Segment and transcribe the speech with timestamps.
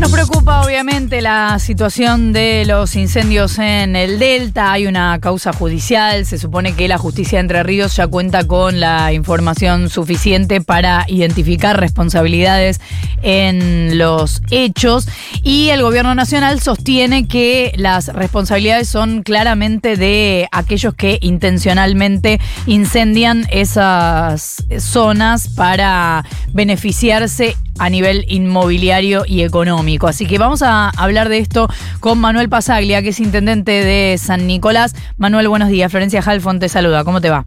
[0.00, 4.72] Nos preocupa obviamente la situación de los incendios en el Delta.
[4.72, 6.24] Hay una causa judicial.
[6.24, 11.04] Se supone que la justicia de Entre Ríos ya cuenta con la información suficiente para
[11.06, 12.80] identificar responsabilidades
[13.20, 15.06] en los hechos.
[15.42, 23.46] Y el gobierno nacional sostiene que las responsabilidades son claramente de aquellos que intencionalmente incendian
[23.50, 26.24] esas zonas para
[26.54, 29.89] beneficiarse a nivel inmobiliario y económico.
[30.02, 31.68] Así que vamos a hablar de esto
[31.98, 34.94] con Manuel Pasaglia, que es intendente de San Nicolás.
[35.16, 35.90] Manuel, buenos días.
[35.90, 37.04] Florencia Halfon te saluda.
[37.04, 37.46] ¿Cómo te va?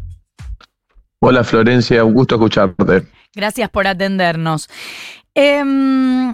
[1.19, 3.07] Hola Florencia, un gusto escucharte.
[3.33, 4.69] Gracias por atendernos.
[5.33, 6.32] Eh,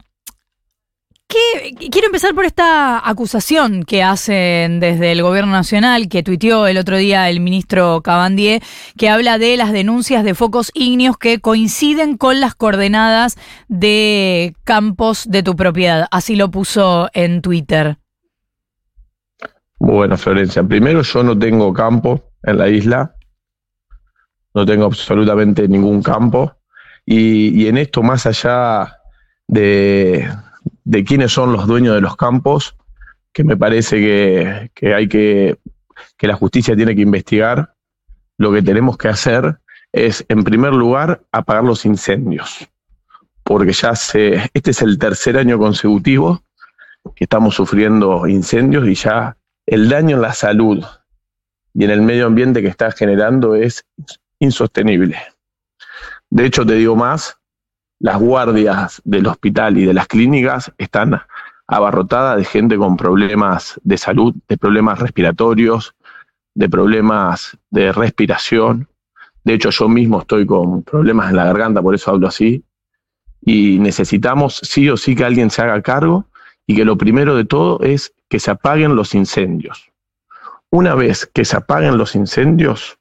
[1.75, 6.97] quiero empezar por esta acusación que hacen desde el gobierno nacional, que tuiteó el otro
[6.97, 8.61] día el ministro Cabandier,
[8.97, 15.25] que habla de las denuncias de focos ígneos que coinciden con las coordenadas de campos
[15.29, 16.07] de tu propiedad.
[16.11, 17.97] Así lo puso en Twitter.
[19.79, 23.15] Bueno, Florencia, primero yo no tengo campo en la isla,
[24.53, 26.53] no tengo absolutamente ningún campo,
[27.05, 28.97] y en esto, más allá
[29.47, 30.29] de,
[30.89, 32.75] de quiénes son los dueños de los campos,
[33.31, 35.59] que me parece que, hay que,
[36.17, 37.75] que la justicia tiene que investigar.
[38.39, 39.59] Lo que tenemos que hacer
[39.91, 42.67] es, en primer lugar, apagar los incendios,
[43.43, 46.41] porque ya se, este es el tercer año consecutivo
[47.15, 50.83] que estamos sufriendo incendios y ya el daño en la salud
[51.75, 53.85] y en el medio ambiente que está generando es
[54.39, 55.19] insostenible.
[56.31, 57.38] De hecho, te digo más,
[57.99, 61.21] las guardias del hospital y de las clínicas están
[61.67, 65.93] abarrotadas de gente con problemas de salud, de problemas respiratorios,
[66.55, 68.87] de problemas de respiración.
[69.43, 72.63] De hecho, yo mismo estoy con problemas en la garganta, por eso hablo así.
[73.41, 76.25] Y necesitamos sí o sí que alguien se haga cargo
[76.65, 79.91] y que lo primero de todo es que se apaguen los incendios.
[80.71, 82.97] Una vez que se apaguen los incendios,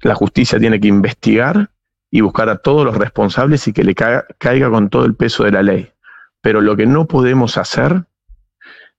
[0.00, 1.70] la justicia tiene que investigar
[2.10, 5.52] y buscar a todos los responsables y que le caiga, con todo el peso de
[5.52, 5.92] la ley.
[6.40, 8.04] Pero lo que no podemos hacer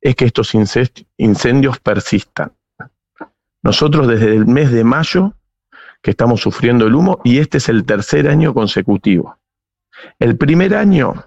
[0.01, 0.53] es que estos
[1.17, 2.53] incendios persistan.
[3.61, 5.33] Nosotros desde el mes de mayo
[6.01, 9.37] que estamos sufriendo el humo y este es el tercer año consecutivo.
[10.17, 11.25] El primer año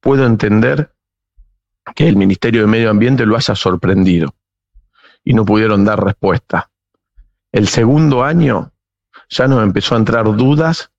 [0.00, 0.92] puedo entender
[1.94, 4.34] que el Ministerio de Medio Ambiente lo haya sorprendido
[5.24, 6.70] y no pudieron dar respuesta.
[7.50, 8.72] El segundo año
[9.28, 10.90] ya nos empezó a entrar dudas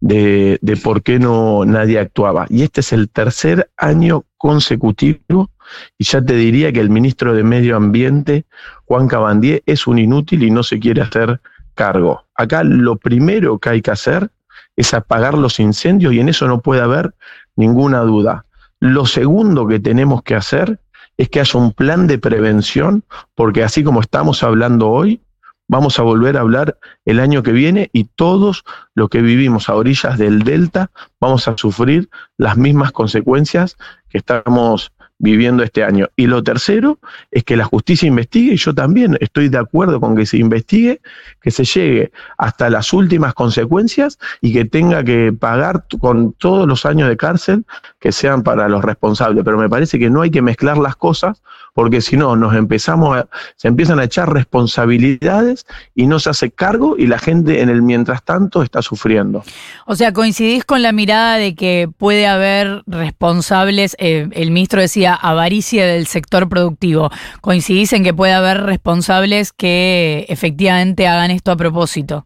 [0.00, 2.46] de, por qué no nadie actuaba.
[2.48, 5.50] Y este es el tercer año consecutivo
[5.98, 8.44] y ya te diría que el ministro de Medio Ambiente,
[8.84, 11.40] Juan Cabandier, es un inútil y no se quiere hacer
[11.74, 12.24] cargo.
[12.34, 14.30] Acá lo primero que hay que hacer
[14.76, 17.14] es apagar los incendios y en eso no puede haber
[17.56, 18.44] ninguna duda.
[18.78, 20.78] Lo segundo que tenemos que hacer
[21.16, 23.02] es que haya un plan de prevención,
[23.34, 25.22] porque así como estamos hablando hoy,
[25.68, 29.74] vamos a volver a hablar el año que viene y todos los que vivimos a
[29.74, 30.90] orillas del delta
[31.20, 33.76] vamos a sufrir las mismas consecuencias
[34.08, 36.08] que estamos viviendo este año.
[36.16, 36.98] Y lo tercero
[37.30, 41.00] es que la justicia investigue, y yo también estoy de acuerdo con que se investigue,
[41.40, 46.84] que se llegue hasta las últimas consecuencias y que tenga que pagar con todos los
[46.84, 47.64] años de cárcel
[48.06, 49.42] que sean para los responsables.
[49.44, 51.42] Pero me parece que no hay que mezclar las cosas,
[51.74, 56.52] porque si no, nos empezamos a, se empiezan a echar responsabilidades y no se hace
[56.52, 59.42] cargo y la gente en el mientras tanto está sufriendo.
[59.86, 65.12] O sea, coincidís con la mirada de que puede haber responsables, eh, el ministro decía,
[65.12, 67.10] avaricia del sector productivo.
[67.40, 72.24] ¿Coincidís en que puede haber responsables que efectivamente hagan esto a propósito?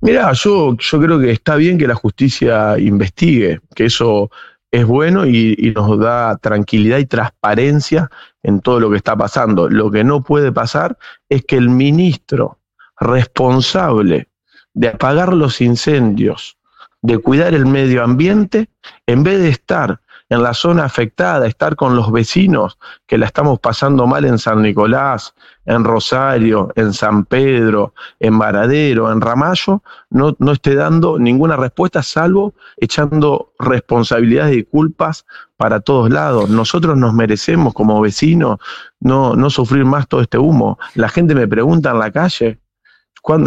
[0.00, 4.30] Mira, yo, yo creo que está bien que la justicia investigue, que eso
[4.72, 8.10] es bueno y, nos da tranquilidad y transparencia
[8.42, 9.68] en todo lo que está pasando.
[9.68, 10.98] Lo que no puede pasar
[11.28, 12.58] es que el ministro
[12.98, 14.28] responsable
[14.72, 16.56] de apagar los incendios,
[17.02, 18.70] de cuidar el medio ambiente,
[19.06, 20.00] en vez de estar
[20.32, 24.62] en la zona afectada, estar con los vecinos que la estamos pasando mal en San
[24.62, 25.34] Nicolás,
[25.66, 32.02] en Rosario, en San Pedro, en Varadero, en Ramallo, no, no esté dando ninguna respuesta
[32.02, 35.26] salvo echando responsabilidades y culpas
[35.58, 36.48] para todos lados.
[36.48, 38.58] Nosotros nos merecemos como vecinos
[39.00, 40.78] no, no sufrir más todo este humo.
[40.94, 42.58] La gente me pregunta en la calle,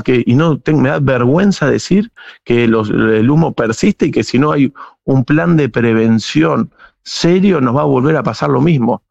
[0.03, 2.11] que, y no me da vergüenza decir
[2.43, 4.73] que el humo persiste y que si no hay
[5.03, 6.71] un plan de prevención
[7.03, 9.03] serio nos va a volver a pasar lo mismo.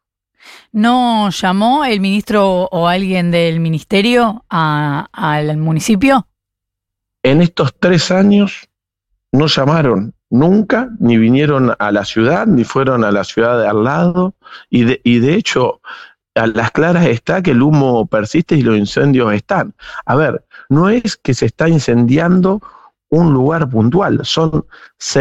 [0.71, 6.27] ¿No llamó el ministro o alguien del ministerio al municipio?
[7.23, 8.67] En estos tres años
[9.31, 13.83] no llamaron nunca, ni vinieron a la ciudad, ni fueron a la ciudad de al
[13.83, 14.35] lado,
[14.69, 15.81] y de, y de hecho
[16.35, 19.73] a las claras está que el humo persiste y los incendios están.
[20.05, 22.61] A ver, no es que se está incendiando
[23.09, 24.65] un lugar puntual, son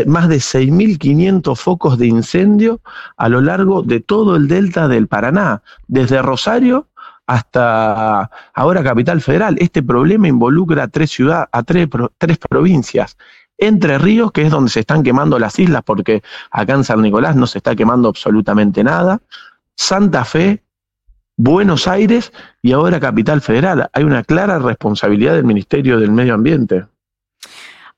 [0.07, 2.81] más de 6.500 focos de incendio
[3.17, 6.89] a lo largo de todo el delta del Paraná, desde Rosario
[7.27, 9.57] hasta ahora Capital Federal.
[9.59, 11.89] Este problema involucra a tres ciudades, a tres,
[12.19, 13.17] tres provincias.
[13.57, 17.37] Entre Ríos, que es donde se están quemando las islas, porque acá en San Nicolás
[17.37, 19.21] no se está quemando absolutamente nada.
[19.77, 20.64] Santa Fe,
[21.37, 22.33] Buenos Aires
[22.63, 23.89] y ahora Capital Federal.
[23.93, 26.85] Hay una clara responsabilidad del Ministerio del Medio Ambiente.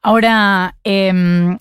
[0.02, 1.56] Ahora, eh,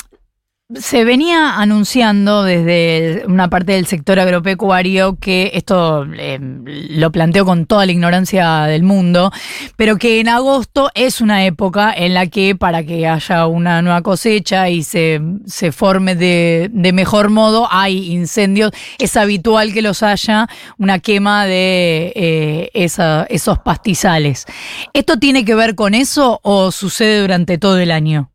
[0.74, 7.68] se venía anunciando desde una parte del sector agropecuario que esto eh, lo planteo con
[7.68, 9.32] toda la ignorancia del mundo,
[9.76, 14.02] pero que en agosto es una época en la que para que haya una nueva
[14.02, 20.48] cosecha y se, se forme de, mejor modo hay incendios, es habitual que los haya
[20.80, 24.46] una quema de eh, esos pastizales.
[24.94, 28.32] ¿Esto tiene que ver con eso o sucede durante todo el año?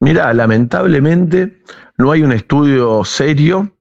[0.00, 1.62] Mira, lamentablemente
[1.96, 3.76] no hay un estudio serio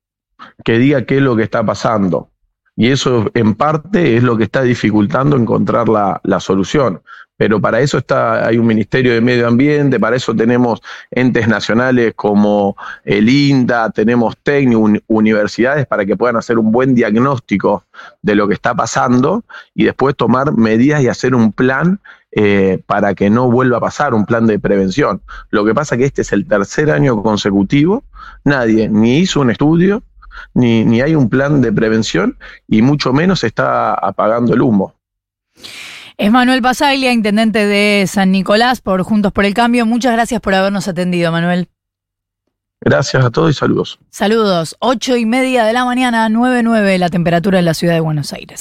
[0.64, 2.32] que diga qué es lo que está pasando.
[2.76, 7.02] Y eso en parte es lo que está dificultando encontrar la, solución.
[7.38, 10.82] Pero para eso está, hay un Ministerio de Medio Ambiente, para eso tenemos
[11.12, 17.84] entes nacionales como el INDA, tenemos técnicos, universidades para que puedan hacer un buen diagnóstico
[18.22, 19.44] de lo que está pasando
[19.74, 22.00] y después tomar medidas y hacer un plan
[22.32, 25.22] eh, para que no vuelva a pasar un plan de prevención.
[25.52, 28.04] Lo que pasa es que este es el tercer año consecutivo,
[28.44, 30.04] nadie ni hizo un estudio,
[30.54, 32.38] ni, ni hay un plan de prevención
[32.68, 34.94] y mucho menos está apagando el humo.
[36.18, 39.86] Es Manuel Pasaglia, intendente de San Nicolás por Juntos por el Cambio.
[39.86, 41.68] Muchas gracias por habernos atendido, Manuel.
[42.82, 44.00] Gracias a todos y saludos.
[44.12, 44.76] Saludos.
[44.80, 48.32] Ocho y media de la mañana, nueve nueve la temperatura en la ciudad de Buenos
[48.32, 48.60] Aires.